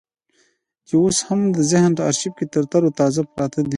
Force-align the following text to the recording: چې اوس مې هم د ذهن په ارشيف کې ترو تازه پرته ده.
چې 0.87 0.93
اوس 1.01 1.17
مې 1.21 1.25
هم 1.27 1.41
د 1.57 1.59
ذهن 1.71 1.91
په 1.97 2.01
ارشيف 2.09 2.33
کې 2.37 2.45
ترو 2.71 2.89
تازه 2.99 3.21
پرته 3.35 3.59
ده. 3.65 3.69